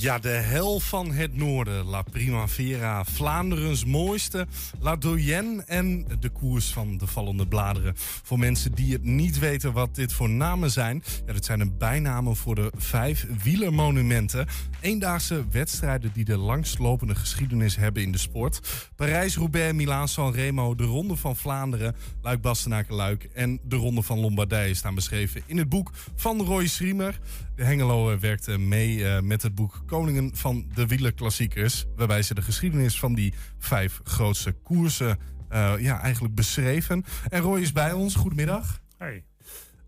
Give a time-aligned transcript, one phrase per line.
[0.00, 1.84] Ja, de hel van het noorden.
[1.84, 4.46] La Primavera, Vlaanderens mooiste.
[4.80, 7.94] La Doyenne en de koers van de vallende bladeren.
[7.96, 11.02] Voor mensen die het niet weten wat dit voor namen zijn.
[11.26, 14.46] Ja, dit zijn de bijnamen voor de vijf wielermonumenten.
[14.80, 18.60] Eendaagse wedstrijden die de langstlopende geschiedenis hebben in de sport.
[18.96, 25.42] Parijs-Roubaix, Milaan-San Remo, de Ronde van Vlaanderen, Luik-Bastenaken-Luik en de Ronde van Lombardije staan beschreven
[25.46, 27.18] in het boek van Roy Schriemer.
[27.56, 31.86] De Hengelo werkte mee uh, met het boek Koningen van de Wielerklassiekers.
[31.96, 35.18] Waarbij ze de geschiedenis van die vijf grootste koersen
[35.52, 37.04] uh, ja, eigenlijk beschreven.
[37.28, 38.14] En Roy is bij ons.
[38.14, 38.80] Goedemiddag.
[38.98, 39.24] Hey.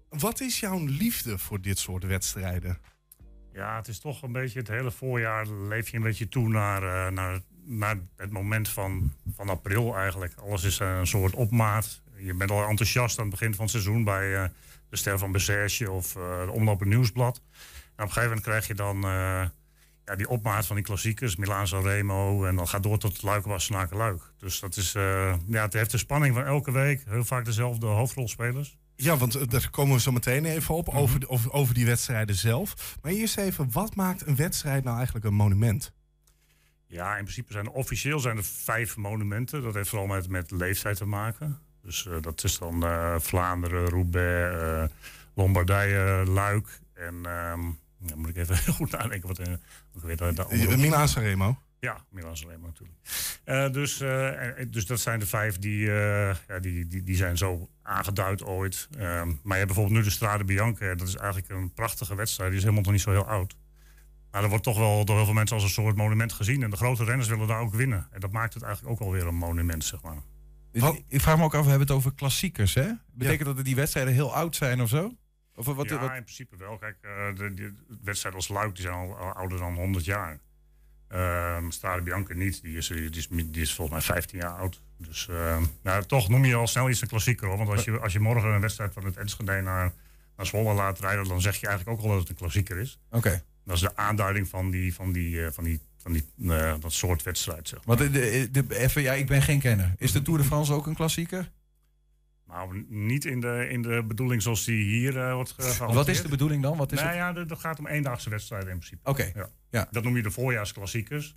[0.09, 2.79] Wat is jouw liefde voor dit soort wedstrijden?
[3.53, 6.83] Ja, het is toch een beetje het hele voorjaar leef je een beetje toe naar,
[6.83, 10.35] uh, naar, naar het moment van, van april eigenlijk.
[10.35, 12.03] Alles is een soort opmaat.
[12.17, 14.45] Je bent al enthousiast aan het begin van het seizoen bij uh,
[14.89, 17.37] de Ster van Besserge of uh, de Omloop Nieuwsblad.
[17.37, 19.05] En op een gegeven moment krijg je dan
[20.11, 22.45] ja, die opmaat van die klassiekers, Milaan Remo.
[22.45, 24.23] En dan gaat door tot Luik Wassenaken Luik.
[24.39, 27.03] Dus dat is, ja, het heeft de spanning van elke week.
[27.09, 28.79] Heel vaak dezelfde hoofdrolspelers.
[28.97, 30.99] Ja, want daar komen we zo meteen even op, -hmm.
[30.99, 32.99] over, over, over die wedstrijden zelf.
[33.03, 35.93] Maar eerst even, wat maakt een wedstrijd nou eigenlijk een monument?
[36.87, 39.63] Ja, in principe zijn er officieel zijn er vijf monumenten.
[39.63, 41.59] Dat heeft vooral met, met leeftijd te maken.
[41.83, 44.93] Dus uh, dat is dan uh, Vlaanderen, Roubaix,
[45.35, 46.81] Lombardije, Luik.
[46.95, 49.47] En um, ja, moet ik even heel goed nadenken wat ik
[50.03, 50.77] weet.
[50.77, 51.59] Milaan Sanremo.
[51.81, 52.99] Ja, Milan Sanremo natuurlijk.
[53.45, 54.31] Uh, dus, uh,
[54.71, 58.89] dus dat zijn de vijf die, uh, ja, die, die, die zijn zo aangeduid ooit.
[58.91, 60.95] maar je hebt bijvoorbeeld nu de Strade Bianca.
[60.95, 62.49] Dat is eigenlijk een prachtige wedstrijd.
[62.49, 63.57] Die is helemaal nog niet zo heel oud.
[64.31, 66.63] Maar dat wordt toch wel door heel veel mensen als een soort monument gezien.
[66.63, 68.09] En de grote renners willen daar ook winnen.
[68.11, 70.23] En dat maakt het eigenlijk ook alweer een monument, zeg maar.
[71.09, 72.93] Ik vraag me ook af, we hebben het over klassiekers, hè?
[73.13, 73.55] Betekent ja.
[73.55, 75.15] dat die wedstrijden heel oud zijn of zo?
[75.55, 76.17] Of wat, ja, wat?
[76.17, 76.79] in principe wel.
[76.79, 76.97] Kijk,
[77.37, 80.41] de, de wedstrijden als Luik die zijn al, al ouder dan 100 jaar.
[81.13, 84.83] Uh, Strade Bianca niet, die is, die, is, die is volgens mij 15 jaar oud.
[84.97, 87.57] Dus uh, nou, toch noem je al snel iets een klassieker hoor.
[87.57, 89.93] Want als je, als je morgen een wedstrijd van het Enschede naar,
[90.37, 92.99] naar Zwolle laat rijden, dan zeg je eigenlijk ook al dat het een klassieker is.
[93.09, 93.17] Oké.
[93.17, 93.43] Okay.
[93.65, 96.93] Dat is de aanduiding van, die, van, die, uh, van, die, van die, uh, dat
[96.93, 97.69] soort wedstrijd.
[97.69, 97.97] Zeg maar.
[97.97, 99.95] Want de, de, de, even, ja, ik ben geen kenner.
[99.97, 101.51] Is de Tour de France ook een klassieker?
[102.51, 105.93] Nou, niet in de, in de bedoeling zoals die hier uh, wordt gehanteerd.
[105.93, 106.77] Wat is de bedoeling dan?
[106.77, 109.11] Wat is nou ja, dat gaat om eendaagse wedstrijden in principe.
[109.11, 109.21] Oké.
[109.21, 109.33] Okay.
[109.43, 109.49] Ja.
[109.71, 109.89] ja.
[109.91, 111.37] Dat noem je de voorjaarsklassiekers.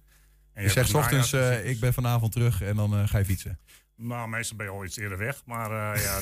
[0.54, 3.26] En je, je zegt ochtends, uh, ik ben vanavond terug en dan uh, ga je
[3.26, 3.60] fietsen.
[3.96, 5.42] Nou, meestal ben je al iets eerder weg.
[5.46, 6.22] Maar uh, ja,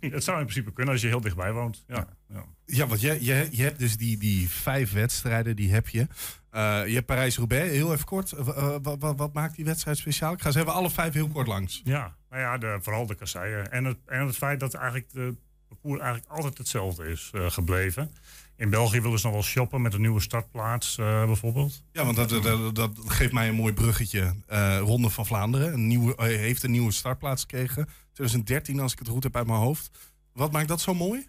[0.14, 1.84] het zou in principe kunnen als je heel dichtbij woont.
[1.86, 2.44] Ja, ja.
[2.64, 6.00] ja want je, je, je hebt dus die, die vijf wedstrijden, die heb je.
[6.00, 8.32] Uh, je hebt Parijs-Roubaix, heel even kort.
[8.32, 10.32] Uh, wat, wat, wat, maakt die wedstrijd speciaal?
[10.32, 11.80] Ik ga ze hebben alle vijf heel kort langs.
[11.84, 13.70] Ja, nou ja, de, vooral de kasseien.
[13.70, 15.36] En het, en het feit dat eigenlijk de
[15.74, 18.10] parcours eigenlijk altijd hetzelfde is uh, gebleven.
[18.56, 21.82] In België willen ze nog wel shoppen met een nieuwe startplaats bijvoorbeeld.
[21.92, 24.34] Ja, want dat, dat, dat, geeft mij een mooi bruggetje.
[24.80, 27.88] Ronde van Vlaanderen een nieuwe, heeft een nieuwe startplaats gekregen.
[28.12, 29.90] 2013, als ik het goed heb uit mijn hoofd.
[30.32, 31.28] Wat maakt dat zo mooi?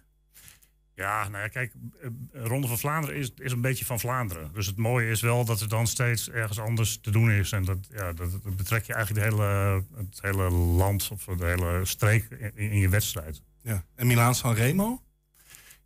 [0.96, 1.72] Ja, nou ja, kijk,
[2.32, 4.50] Ronde van Vlaanderen is, is een beetje van Vlaanderen.
[4.52, 7.52] Dus het mooie is wel dat er dan steeds ergens anders te doen is.
[7.52, 11.44] En dat, ja, dat, dat betrek je eigenlijk de hele, het hele land of de
[11.44, 13.42] hele streek in, in je wedstrijd.
[13.66, 13.84] Ja.
[13.94, 15.00] En Milaan San Remo?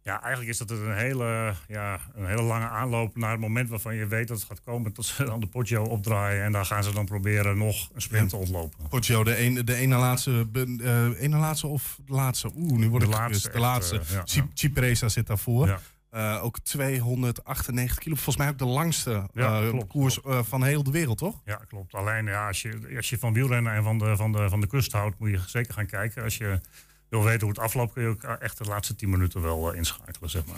[0.02, 3.94] Ja, eigenlijk is dat een hele, ja, een hele lange aanloop naar het moment waarvan
[3.94, 4.92] je weet dat het gaat komen.
[4.92, 6.44] Tot ze dan de Poggio opdraaien.
[6.44, 8.88] En daar gaan ze dan proberen nog een sprint te ontlopen.
[8.88, 12.50] Poggio, de, een, de ene laatste, uh, ene laatste of de laatste?
[12.54, 13.50] Oeh, nu wordt de het laatste.
[13.50, 13.94] De laatste.
[13.94, 14.46] Uh, ja, ja.
[14.54, 15.66] Cipresa zit daarvoor.
[15.66, 15.80] Ja.
[16.14, 18.14] Uh, ook 298 kilo.
[18.14, 20.48] Volgens mij ook de langste ja, klopt, koers klopt.
[20.48, 21.40] van heel de wereld, toch?
[21.44, 21.94] Ja, klopt.
[21.94, 24.66] Alleen ja, als, je, als je van wielrennen en van de, van, de, van de
[24.66, 26.22] kust houdt, moet je zeker gaan kijken.
[26.22, 26.60] Als je
[27.10, 29.78] wil weten hoe het afloopt, kun je ook echt de laatste tien minuten wel uh,
[29.78, 30.56] inschakelen, zeg maar.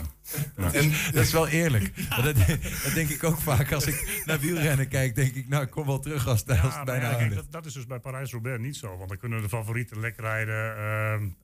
[0.57, 0.73] Ja.
[0.79, 1.91] En dat is wel eerlijk.
[2.23, 5.69] dat, dat, denk ik ook vaak als ik naar wielrennen kijk, denk ik, nou, ik
[5.69, 8.61] kom wel terug als het ja, bijna ja, kijk, dat, dat, is dus bij Parijs-Roubaix
[8.61, 8.97] niet zo.
[8.97, 10.77] Want dan kunnen de favorieten lekker rijden,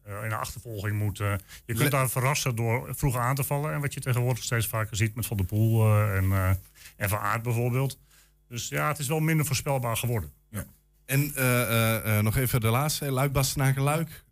[0.08, 1.26] uh, in de achtervolging moeten.
[1.26, 3.74] Je kunt Le daar verrassen door vroeg aan te vallen.
[3.74, 6.50] En wat je tegenwoordig steeds vaker ziet met Van der Poel uh, en, uh,
[6.96, 8.00] en Van Aert bijvoorbeeld.
[8.48, 10.32] Dus ja, het is wel minder voorspelbaar geworden.
[10.50, 10.66] Ja.
[11.06, 14.28] En uh, nog even de laatste, Luik, Bastenaken, Luik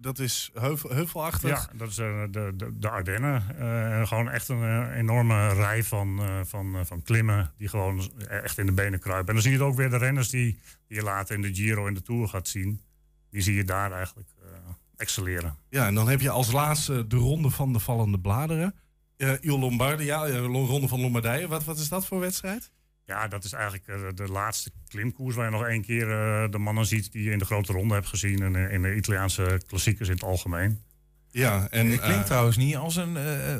[0.00, 1.50] dat is heuvel, heuvelachtig.
[1.50, 3.44] Ja, dat is uh, de, de, de Ardennen.
[3.58, 8.66] Uh, gewoon echt een uh, enorme rij van, van, van klimmen die gewoon echt in
[8.66, 9.28] de benen kruipen.
[9.28, 11.86] En dan zie je ook weer de renners die, die je later in de Giro
[11.86, 12.82] en de Tour gaat zien.
[13.30, 14.28] Die zie je daar eigenlijk
[14.96, 15.56] excelleren.
[15.68, 18.74] Ja, en dan heb je als laatste de ronde van de vallende bladeren.
[19.16, 21.48] Uh, Il Lombardia, ja, ronde van Lombardije.
[21.48, 22.70] Wat, wat is dat voor wedstrijd?
[23.08, 26.58] Ja, dat is eigenlijk uh, de laatste klimkoers waar je nog één keer uh, de
[26.58, 28.42] mannen ziet die je in de grote ronde hebt gezien.
[28.42, 30.82] En uh, in de Italiaanse klassiekers in het algemeen.
[31.30, 31.90] Ja, en.
[31.90, 33.14] Het klinkt trouwens niet als een,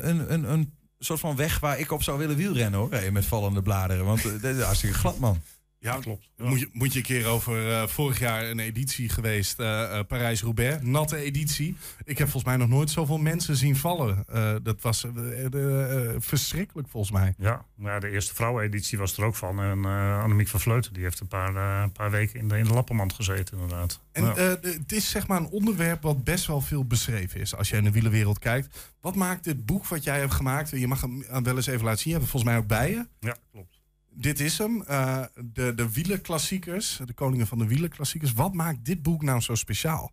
[0.09, 2.91] een, een, een soort van weg waar ik op zou willen wielrennen hoor.
[2.91, 4.05] Hey, met vallende bladeren.
[4.05, 5.43] Want uh, dit is hartstikke glad, man.
[5.81, 6.31] Ja, klopt.
[6.37, 10.01] Moet, je, moet je een keer over uh, vorig jaar een editie geweest, uh, uh,
[10.09, 11.77] Parijs-Roubaix, natte editie.
[12.05, 14.25] Ik heb volgens mij nog nooit zoveel mensen zien vallen.
[14.63, 15.07] dat was
[16.19, 17.35] verschrikkelijk volgens mij.
[17.39, 19.61] Ja, ja de eerste vrouweneditie was er ook van.
[19.61, 19.85] En
[20.23, 23.13] Annemiek van Vleuten, die heeft een paar, een paar weken in de, in de lappenmand
[23.13, 24.01] gezeten inderdaad.
[24.13, 24.35] En ja.
[24.61, 27.85] het is zeg maar een onderwerp wat best wel veel beschreven is als je in
[27.85, 28.95] de wielerwereld kijkt.
[29.01, 32.01] Wat maakt dit boek wat jij hebt gemaakt, je mag hem wel eens even laten
[32.01, 33.07] zien, je hebt het volgens mij ook bij je.
[33.21, 33.78] Ja, klopt
[34.21, 34.85] dit is hem.
[34.89, 38.33] Uh, de, de wielerklassiekers, de koningen van de wielerklassiekers.
[38.33, 40.13] Wat maakt dit boek nou zo speciaal?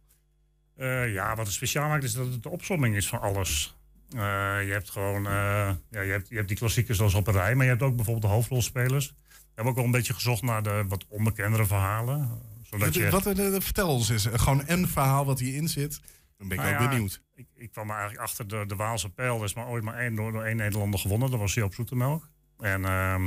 [0.78, 3.78] Uh, ja, wat het speciaal maakt is dat het de opsomming is van alles.
[4.16, 4.22] Uh,
[4.66, 7.66] je hebt gewoon ja, je hebt, je hebt die klassiekers zoals op een rij, maar
[7.66, 9.08] je hebt ook bijvoorbeeld de hoofdrolspelers.
[9.08, 12.42] We hebben ook wel een beetje gezocht naar de wat onbekendere verhalen.
[12.64, 13.24] Zodat je wat,
[13.64, 16.00] vertel ons eens, gewoon een verhaal wat hierin zit.
[16.38, 17.22] Dan ben ik nou ook ja, benieuwd.
[17.36, 19.38] Ik, ik, kwam eigenlijk achter de, de Waalse pijl.
[19.38, 21.32] Er is maar ooit maar één door, door één Nederlander gewonnen.
[21.32, 22.30] Dat was Joop Zoetemelk.
[22.60, 23.26] En uh,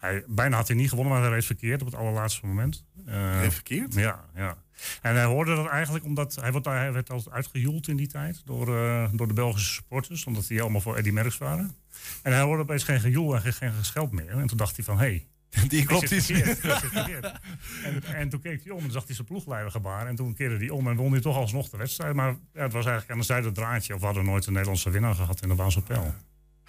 [0.00, 2.84] hij, bijna had hij niet gewonnen, maar hij reed verkeerd op het allerlaatste moment.
[3.08, 3.94] Uh, verkeerd?
[3.94, 4.56] Ja, ja.
[5.02, 8.42] En hij hoorde dat eigenlijk omdat hij, werd, hij werd altijd uitgejoeld in die tijd
[8.44, 11.74] door, uh, door de Belgische supporters, omdat die allemaal voor Eddie Merckx waren.
[12.22, 14.30] En hij hoorde opeens geen gejoel en geen gescheld meer.
[14.30, 15.26] En toen dacht hij van, hé, hey,
[15.68, 16.30] die klopt iets.
[16.30, 20.08] en, en toen keek hij om en zag hij zijn ploegleider gebaren.
[20.08, 22.14] En toen keerde hij om en won hij toch alsnog de wedstrijd.
[22.14, 23.94] Maar ja, het was eigenlijk aan de zijde draadje.
[23.94, 26.14] Of we hadden nooit een Nederlandse winnaar gehad in de Waalse Pijl.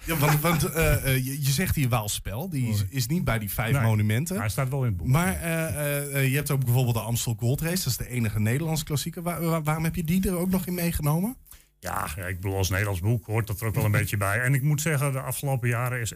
[0.04, 3.38] Ja, want, want uh, uh, je, je, zegt hier Waalspel, die is, is, niet bij
[3.38, 4.38] die vijf nee, monumenten.
[4.38, 5.06] Hij staat wel in het boek.
[5.06, 8.84] Maar uh, je hebt ook bijvoorbeeld de Amstel Gold Race, dat is de enige Nederlandse
[8.84, 9.22] klassieker.
[9.22, 11.36] Waar, waar, waarom heb je die er ook nog in meegenomen?
[11.78, 14.40] Ja, ik bedoel, als Nederlands boek hoort dat er ook wel een beetje bij.
[14.40, 16.12] En ik moet zeggen, de afgelopen jaren is,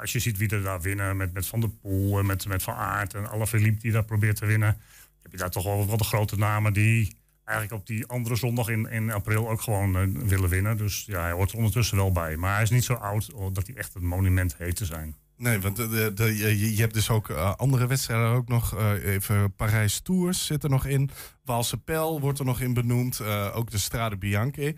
[0.00, 2.74] als je ziet wie er daar winnen, met, met Van der Poel, met, met Van
[2.74, 4.78] Aert en Alaphilippe die daar probeert te winnen,
[5.22, 8.68] heb je daar toch wel wat de grote namen die eigenlijk op die andere zondag
[8.68, 10.76] in, in april ook gewoon uh, willen winnen.
[10.76, 12.36] Dus ja, hij hoort er ondertussen wel bij.
[12.36, 15.16] Maar hij is niet zo oud dat hij echt een monument heet te zijn.
[15.36, 18.78] Nee, want de, de, je, je, hebt dus ook uh, andere wedstrijden ook nog.
[18.78, 21.10] Uh, even Parijs Tours zit er nog in.
[21.44, 23.20] Waalse Pijl wordt er nog in benoemd.
[23.52, 24.74] ook de Strade Bianche.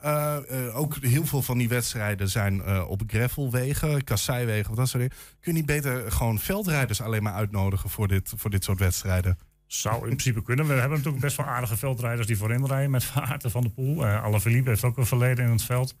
[0.00, 0.42] Ja.
[0.72, 5.16] ook heel veel van die wedstrijden zijn op gravelwegen, kasseiwegen of dat soort dingen.
[5.40, 9.38] Kun je niet beter gewoon veldrijders alleen maar uitnodigen voor dit, voor dit soort wedstrijden?
[9.68, 10.66] Zou in principe kunnen.
[10.66, 14.04] We hebben natuurlijk best wel aardige veldrijders die voorin rijden met Vaarten van de Poel.
[14.04, 15.96] Uh, Alaphilippe heeft ook een verleden in het veld.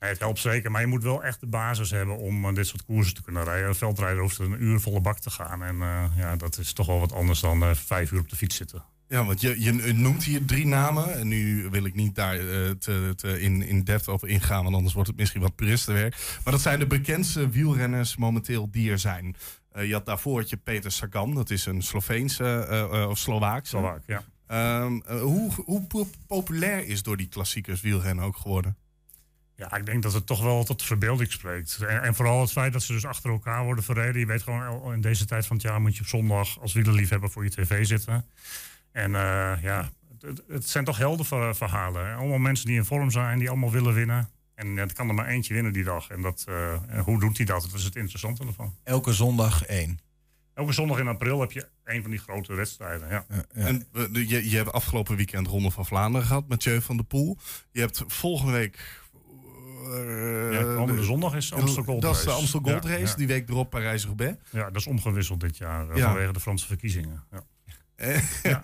[0.00, 2.66] Nee, het helpt zeker, maar je moet wel echt de basis hebben om uh, dit
[2.66, 3.68] soort koersen te kunnen rijden.
[3.68, 5.62] Een veldrijder hoeft een uur volle bak te gaan.
[5.62, 8.56] En uh, ja, dat is toch wel wat anders dan vijf uur op de fiets
[8.56, 8.84] zitten.
[9.08, 11.14] Ja, want je, je noemt hier drie namen.
[11.14, 12.38] En nu wil ik niet daar
[12.78, 16.38] te in, in depth over ingaan, want anders wordt het misschien wat puristenwerk.
[16.44, 19.36] Maar dat zijn de bekendste wielrenners momenteel die er zijn.
[19.76, 23.18] Uh, je had daarvoor had je Peter Sagan, dat is een Sloveense uh, uh, of
[23.18, 23.76] Slovaakse.
[23.76, 24.24] Slovaak, ja.
[24.82, 25.86] Um, hoe, hoe
[26.26, 28.76] populair is door die klassiekers wielrennen ook geworden?
[29.56, 31.78] Ja, ik denk dat het toch wel tot de verbeelding spreekt.
[31.88, 34.20] En, en, vooral het feit dat ze dus achter elkaar worden verreden.
[34.20, 37.30] Je weet gewoon, in deze tijd van het jaar moet je op zondag als wielerliefhebber
[37.30, 38.26] voor je tv zitten.
[38.92, 39.10] En
[39.60, 39.90] ja,
[40.20, 42.16] het, het, zijn toch heldenverhalen.
[42.16, 44.28] Allemaal mensen die in vorm zijn, die allemaal willen winnen.
[44.62, 46.08] En het kan er maar eentje winnen die dag.
[46.08, 47.62] En, dat, uh, hoe doet hij dat?
[47.62, 48.76] Dat is het interessante ervan.
[48.84, 49.98] Elke zondag één.
[50.54, 53.08] Elke zondag in april heb je een van die grote wedstrijden.
[53.08, 53.24] Ja.
[53.28, 53.66] ja, ja.
[53.66, 57.36] En je, je hebt afgelopen weekend Ronde van Vlaanderen gehad met Jeu van der Poel.
[57.70, 59.00] Je hebt volgende week.
[59.86, 62.14] Uh, ja, komende zondag is Amstel Gold Race.
[62.14, 63.16] Dat is de Amstel Gold Race.
[63.16, 64.36] Die week erop Parijs-Roubaix.
[64.50, 67.24] Ja, dat is omgewisseld dit jaar vanwege de Franse verkiezingen.
[67.96, 68.20] Ja.
[68.42, 68.62] Ja,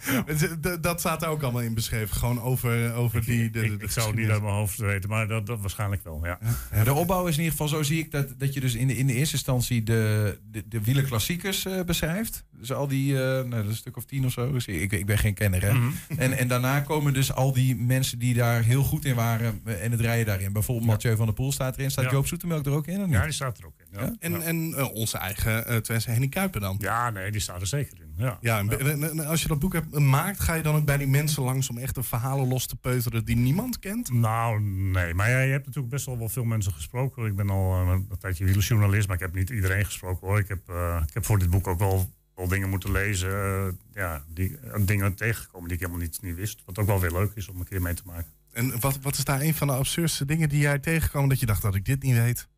[0.63, 0.77] ja.
[0.77, 2.17] dat staat er ook allemaal in beschreven.
[2.17, 3.51] Gewoon over, over die.
[3.51, 6.05] De, ik, ik, ik zou het niet uit mijn hoofd weten, maar dat, dat waarschijnlijk
[6.05, 6.21] wel.
[6.25, 6.39] Ja.
[6.73, 6.85] ja.
[6.85, 8.97] De opbouw is in ieder geval zo zie ik dat, dat je dus in de,
[8.97, 12.45] in de eerste instantie de, de, de wielerklassiekers uh, beschrijft.
[12.51, 14.53] Dus al die, uh, nou, dat is een stuk of tien of zo.
[14.53, 15.63] Dus ik, ik ben geen kenner.
[15.63, 15.73] Hè?
[15.73, 16.19] Mm -hmm.
[16.19, 19.91] en, en daarna komen dus al die mensen die daar heel goed in waren en
[19.91, 20.53] het rijden daarin.
[20.53, 21.91] Bijvoorbeeld Mathieu van der Poel staat erin.
[21.91, 23.09] Staat Joop Zoetemelk er ook in?
[23.09, 24.17] Ja, die staat er ook in.
[24.21, 26.77] En, en uh, onze eigen uh, Twente Henny Kuiper dan?
[26.79, 28.08] Ja, nee, die staat er zeker in.
[28.19, 31.07] Ja, ja, en, als je dat boek hebt maakt, ga je dan ook bij die
[31.07, 34.13] mensen langs om echt de verhalen los te peuteren die niemand kent?
[34.13, 35.15] Nou, nee.
[35.15, 37.27] Maar ja, je hebt natuurlijk best wel, wel veel mensen gesproken.
[37.27, 40.39] Ik ben al uh, een tijdje wielerjournalist, maar ik heb niet iedereen gesproken hoor.
[40.39, 43.31] Ik heb, uh, ik heb voor dit boek ook wel, wel dingen moeten lezen.
[43.31, 46.63] Uh, ja, die, dingen tegengekomen die ik helemaal niet, niet wist.
[46.65, 48.33] Wat ook wel weer leuk is om een keer mee te maken.
[48.53, 51.47] En wat, wat is daar een van de absurdste dingen die jij tegenkwam dat je
[51.47, 52.49] dacht dat ik dit niet weet?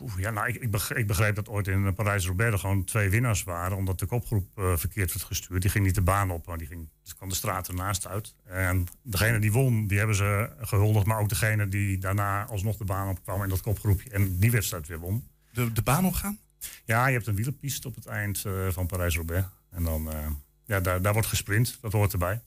[0.00, 3.10] Oef, ja, nou, ik, ik, begreep, ik, begreep, dat ooit in Parijs-Roubaix er gewoon twee
[3.10, 3.76] winnaars waren.
[3.76, 5.62] Omdat de kopgroep uh, verkeerd werd gestuurd.
[5.62, 8.34] Die ging niet de baan op, maar die ging, dus kwam de straat ernaast uit.
[8.44, 11.06] En degene die won, die hebben ze gehuldigd.
[11.06, 14.10] Maar ook degene die daarna alsnog de baan opkwam in dat kopgroepje.
[14.10, 15.28] En die wedstrijd weer won.
[15.52, 16.38] De, de baan opgaan?
[16.84, 19.46] Ja, je hebt een wielerpiste op het eind uh, van Parijs-Roubaix.
[19.70, 20.26] En dan, uh,
[20.64, 21.78] ja, daar, daar wordt gesprint.
[21.80, 22.40] Dat hoort erbij.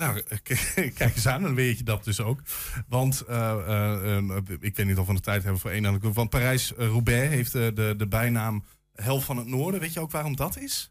[0.00, 0.22] Nou,
[0.98, 2.40] kijk eens aan, dan weet je dat dus ook.
[2.88, 3.20] Want
[4.60, 6.14] ik weet niet of we de tijd hebben voor één aandacht.
[6.14, 8.64] Want Parijs-Roubaix heeft de, de bijnaam
[8.94, 9.80] Hel van het Noorden.
[9.80, 10.90] Weet je ook waarom dat is?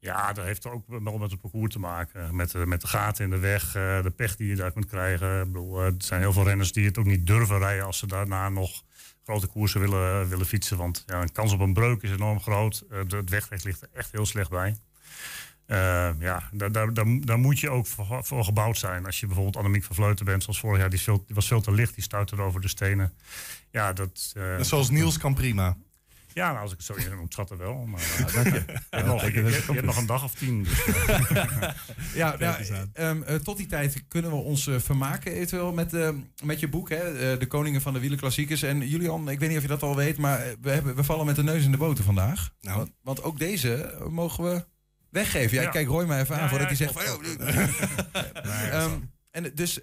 [0.00, 2.36] Ja, dat heeft ook wel met het parcours te maken.
[2.36, 4.86] Met, eh, met de gaten in de weg, eh, de pech die je daar kunt
[4.86, 5.40] krijgen.
[5.40, 7.98] Ik bedoel, eh, er zijn heel veel renners die het ook niet durven rijden als
[7.98, 8.82] ze daarna nog
[9.24, 10.76] grote koersen willen, willen fietsen.
[10.76, 12.84] Want ja, een kans op een breuk is enorm groot.
[13.08, 14.76] het wegrecht ligt er echt heel slecht bij.
[16.18, 19.06] Ja, daar, daar, daar, moet je ook voor, gebouwd zijn.
[19.06, 21.60] Als je bijvoorbeeld Annemiek van Vleuten bent, zoals vorig jaar, die, veel, die was veel
[21.60, 23.12] te licht, die stuitte over de stenen.
[23.70, 25.76] Ja, dat, zoals Niels kan prima.
[26.32, 27.86] Ja, nou, als ik het zo in moet schatten wel.
[27.86, 28.64] Maar uh, dank je.
[28.90, 30.62] je, nog, je, hebt nog een dag of tien.
[30.62, 30.84] Dus,
[32.14, 36.08] ja, nou, um, uh, tot die tijd kunnen we ons uh, vermaken eventueel met, uh,
[36.42, 36.88] met je boek.
[36.88, 37.38] Hè?
[37.38, 38.62] de Koningen van de Wielerklassiekers.
[38.62, 41.26] En Julian, ik weet niet of je dat al weet, maar we, hebben, we vallen
[41.26, 42.50] met de neus in de boter vandaag.
[42.60, 42.76] Nou.
[42.76, 44.64] Want, want ook deze mogen we
[45.10, 45.56] weggeven.
[45.56, 45.70] Ja, ja.
[45.70, 47.02] kijk Roy mij even aan voordat hij zegt van...
[47.02, 49.80] Oh, um, en dus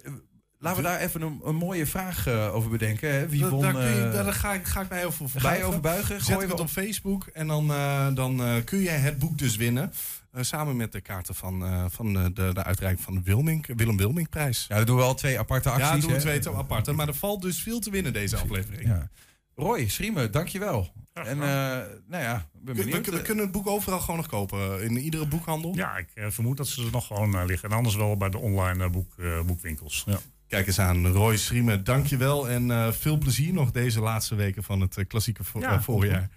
[0.60, 3.12] Laten we daar even een, een mooie vraag uh, over bedenken.
[3.12, 3.28] Hè?
[3.28, 5.60] Wie won, daar, kun je, daar ga, ik, ga ik mij over verbuigen.
[5.60, 6.20] Ga je overbuigen?
[6.20, 9.56] Gooi het op, op Facebook en dan, uh, dan uh, kun jij het boek dus
[9.56, 9.92] winnen.
[10.40, 14.64] samen met de kaarten van, van de, de uitreiking van de Wilming, Willem Wilmingprijs.
[14.68, 15.86] Ja, dat doen we al twee aparte acties.
[15.86, 16.92] Ja, dat doen we twee aparte.
[16.92, 18.86] Maar er valt dus veel te winnen deze aflevering.
[18.86, 19.10] Ja.
[19.58, 20.92] Roy, Schriemen, dankjewel.
[21.12, 23.06] en nou ja, ben benieuwd.
[23.06, 24.82] We, we, kunnen het boek overal gewoon nog kopen.
[24.82, 25.74] In iedere boekhandel.
[25.74, 27.70] Ja, ik vermoed dat ze er nog gewoon liggen.
[27.70, 29.14] En anders wel bij de online boek,
[29.46, 30.02] boekwinkels.
[30.06, 30.18] Ja.
[30.48, 32.48] Kijk eens aan, Roy Schriemen, dankjewel.
[32.48, 36.28] En uh, veel plezier nog deze laatste weken van het klassieke vo ja, voorjaar.